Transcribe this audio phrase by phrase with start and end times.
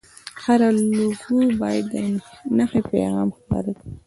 [0.43, 1.93] هره لوګو باید د
[2.57, 3.89] نښې پیغام ښکاره کړي.